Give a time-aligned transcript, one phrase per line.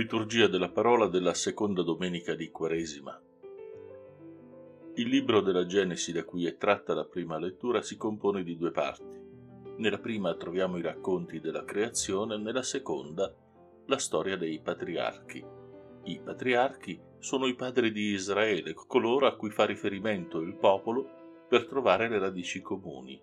[0.00, 3.20] Liturgia della parola della seconda domenica di Quaresima.
[4.94, 8.70] Il libro della Genesi da cui è tratta la prima lettura si compone di due
[8.70, 9.20] parti.
[9.76, 13.30] Nella prima troviamo i racconti della creazione, nella seconda
[13.84, 15.44] la storia dei patriarchi.
[16.04, 21.66] I patriarchi sono i padri di Israele, coloro a cui fa riferimento il popolo per
[21.66, 23.20] trovare le radici comuni.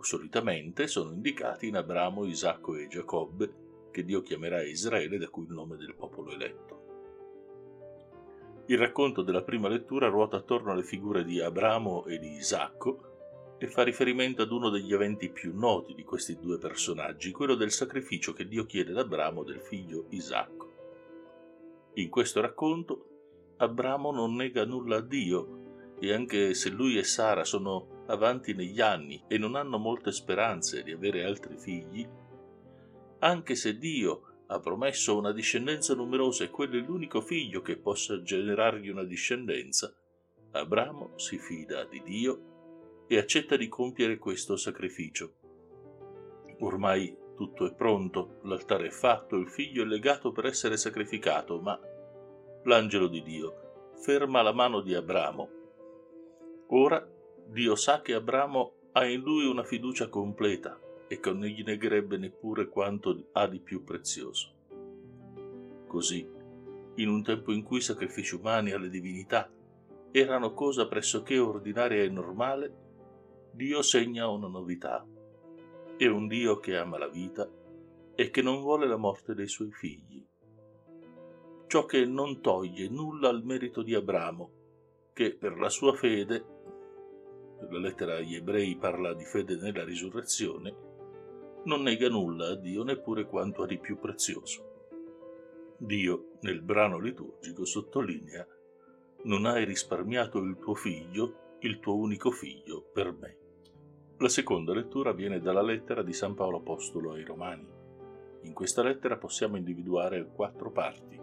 [0.00, 3.62] Solitamente sono indicati in Abramo, Isacco e Giacobbe,
[3.94, 6.82] che Dio chiamerà Israele, da cui il nome del popolo eletto.
[8.66, 13.68] Il racconto della prima lettura ruota attorno alle figure di Abramo e di Isacco e
[13.68, 18.32] fa riferimento ad uno degli eventi più noti di questi due personaggi, quello del sacrificio
[18.32, 20.72] che Dio chiede ad Abramo del figlio Isacco.
[21.94, 27.44] In questo racconto Abramo non nega nulla a Dio e anche se lui e Sara
[27.44, 32.06] sono avanti negli anni e non hanno molte speranze di avere altri figli,
[33.24, 38.22] anche se Dio ha promesso una discendenza numerosa e quello è l'unico figlio che possa
[38.22, 39.94] generargli una discendenza,
[40.52, 45.36] Abramo si fida di Dio e accetta di compiere questo sacrificio.
[46.60, 51.80] Ormai tutto è pronto, l'altare è fatto, il figlio è legato per essere sacrificato, ma
[52.64, 55.48] l'angelo di Dio ferma la mano di Abramo.
[56.68, 57.08] Ora
[57.46, 60.78] Dio sa che Abramo ha in lui una fiducia completa
[61.14, 64.52] e che non gli negherebbe neppure quanto ha di più prezioso.
[65.86, 66.28] Così,
[66.96, 69.48] in un tempo in cui i sacrifici umani alle divinità
[70.10, 72.82] erano cosa pressoché ordinaria e normale,
[73.52, 75.06] Dio segna una novità.
[75.96, 77.48] È un Dio che ama la vita
[78.16, 80.24] e che non vuole la morte dei suoi figli.
[81.68, 84.50] Ciò che non toglie nulla al merito di Abramo,
[85.12, 86.44] che per la sua fede,
[87.70, 90.92] la lettera agli ebrei parla di fede nella risurrezione,
[91.64, 94.72] non nega nulla a Dio neppure quanto ha di più prezioso.
[95.76, 98.46] Dio, nel brano liturgico, sottolinea
[99.24, 103.36] non hai risparmiato il tuo figlio, il tuo unico figlio, per me.
[104.18, 107.66] La seconda lettura viene dalla lettera di San Paolo Apostolo ai Romani.
[108.42, 111.18] In questa lettera possiamo individuare quattro parti.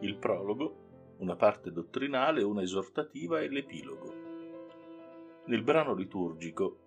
[0.00, 4.14] Il prologo, una parte dottrinale, una esortativa e l'epilogo.
[5.46, 6.78] Nel brano liturgico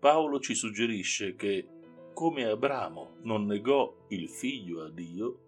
[0.00, 1.68] Paolo ci suggerisce che
[2.12, 5.38] come Abramo non negò il figlio a Dio,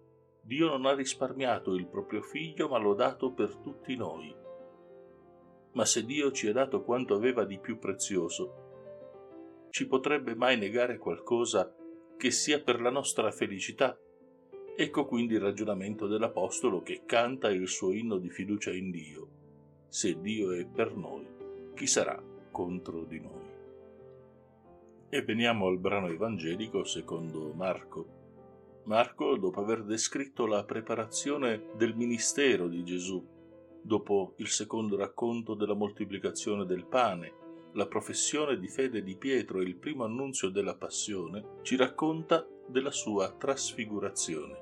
[0.41, 4.35] Dio non ha risparmiato il proprio figlio, ma l'ha dato per tutti noi.
[5.73, 8.61] Ma se Dio ci ha dato quanto aveva di più prezioso,
[9.69, 11.73] ci potrebbe mai negare qualcosa
[12.17, 13.97] che sia per la nostra felicità?
[14.75, 19.27] Ecco quindi il ragionamento dell'Apostolo che canta il suo inno di fiducia in Dio.
[19.87, 21.25] Se Dio è per noi,
[21.73, 22.21] chi sarà
[22.51, 23.52] contro di noi?
[25.13, 28.81] E veniamo al brano evangelico secondo Marco.
[28.85, 33.23] Marco, dopo aver descritto la preparazione del ministero di Gesù,
[33.83, 37.31] dopo il secondo racconto della moltiplicazione del pane,
[37.73, 42.89] la professione di fede di Pietro e il primo annunzio della passione, ci racconta della
[42.89, 44.61] sua trasfigurazione.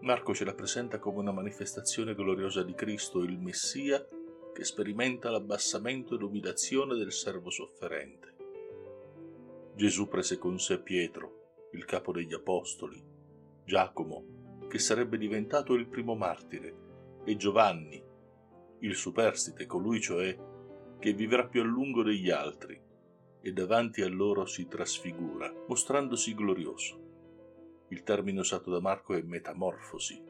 [0.00, 4.02] Marco ce la presenta come una manifestazione gloriosa di Cristo, il Messia,
[4.54, 8.35] che sperimenta l'abbassamento e l'umiliazione del servo sofferente.
[9.76, 12.98] Gesù prese con sé Pietro, il capo degli Apostoli,
[13.62, 16.74] Giacomo, che sarebbe diventato il primo martire,
[17.26, 18.02] e Giovanni,
[18.78, 20.34] il superstite, colui cioè
[20.98, 22.80] che vivrà più a lungo degli altri,
[23.42, 27.84] e davanti a loro si trasfigura, mostrandosi glorioso.
[27.88, 30.24] Il termine usato da Marco è metamorfosi.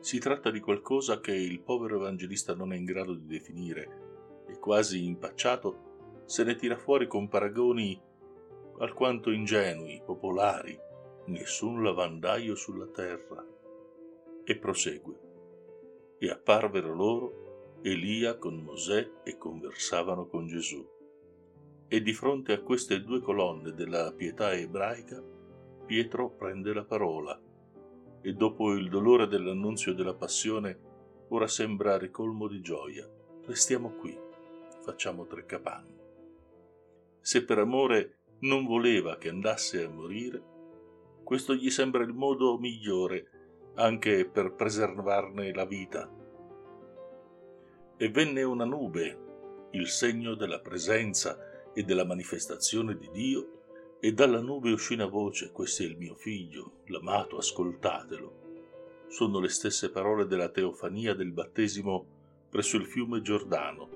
[0.00, 4.58] Si tratta di qualcosa che il povero evangelista non è in grado di definire e
[4.58, 8.08] quasi impacciato se ne tira fuori con paragoni
[8.78, 10.78] alquanto ingenui, popolari,
[11.26, 13.44] nessun lavandaio sulla terra.
[14.44, 15.20] E prosegue.
[16.18, 20.88] E apparvero loro Elia con Mosè e conversavano con Gesù.
[21.88, 25.22] E di fronte a queste due colonne della pietà ebraica,
[25.84, 27.38] Pietro prende la parola
[28.24, 30.78] e dopo il dolore dell'annunzio della passione,
[31.28, 33.06] ora sembra ricolmo di gioia.
[33.44, 34.16] Restiamo qui,
[34.80, 36.00] facciamo tre capanne.
[37.20, 40.42] Se per amore non voleva che andasse a morire,
[41.22, 43.28] questo gli sembra il modo migliore
[43.74, 46.10] anche per preservarne la vita.
[47.96, 53.60] E venne una nube, il segno della presenza e della manifestazione di Dio,
[54.00, 58.40] e dalla nube uscì una voce, questo è il mio figlio, l'amato, ascoltatelo.
[59.06, 62.06] Sono le stesse parole della teofania del battesimo
[62.50, 63.88] presso il fiume Giordano,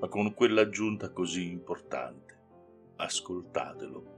[0.00, 2.35] ma con quell'aggiunta così importante
[2.96, 4.14] ascoltatelo.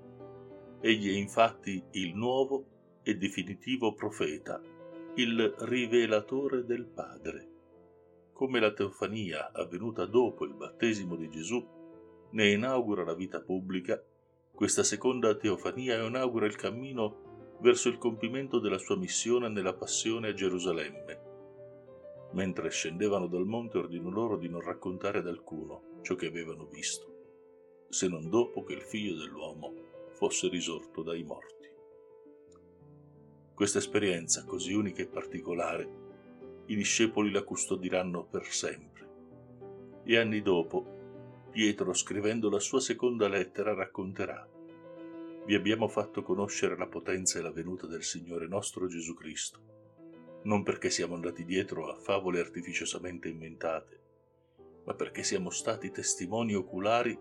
[0.81, 4.61] Egli è infatti il nuovo e definitivo profeta,
[5.15, 7.49] il rivelatore del Padre.
[8.33, 11.67] Come la teofania avvenuta dopo il battesimo di Gesù
[12.31, 14.01] ne inaugura la vita pubblica,
[14.53, 20.35] questa seconda teofania inaugura il cammino verso il compimento della sua missione nella passione a
[20.35, 21.27] Gerusalemme.
[22.33, 27.18] Mentre scendevano dal monte ordinò loro di non raccontare ad alcuno ciò che avevano visto,
[27.89, 29.75] se non dopo che il figlio dell'uomo
[30.13, 31.69] fosse risorto dai morti.
[33.55, 36.07] Questa esperienza così unica e particolare,
[36.67, 39.09] i discepoli la custodiranno per sempre.
[40.05, 40.97] E anni dopo,
[41.51, 44.49] Pietro, scrivendo la sua seconda lettera, racconterà
[45.49, 49.61] vi abbiamo fatto conoscere la potenza e la venuta del Signore nostro Gesù Cristo,
[50.43, 54.01] non perché siamo andati dietro a favole artificiosamente inventate,
[54.85, 57.19] ma perché siamo stati testimoni oculari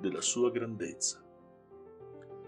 [0.00, 1.24] della sua grandezza.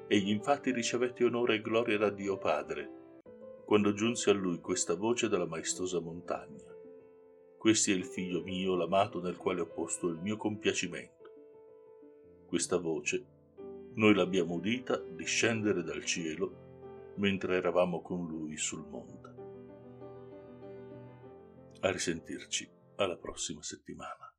[0.07, 2.99] Egli infatti ricevette onore e gloria da Dio Padre,
[3.65, 6.75] quando giunse a lui questa voce dalla maestosa montagna.
[7.57, 11.31] Questi è il figlio mio, l'amato nel quale ho posto il mio compiacimento.
[12.47, 13.25] Questa voce
[13.95, 19.35] noi l'abbiamo udita discendere dal cielo mentre eravamo con lui sul monte.
[21.81, 24.31] A risentirci alla prossima settimana.